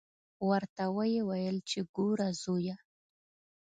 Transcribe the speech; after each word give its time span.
ورته 0.47 0.83
ویې 0.95 1.21
ویل 1.29 1.57
چې 1.69 1.79
ګوره 1.95 2.29
زویه. 2.41 2.75